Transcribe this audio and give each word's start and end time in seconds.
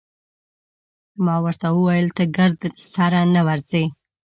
ما 1.25 1.35
ورته 1.45 1.67
وویل: 1.71 2.07
ته 2.17 2.23
ګرد 2.37 2.59
سره 2.93 3.19
نه 3.33 3.41
ورځې؟ 3.47 3.83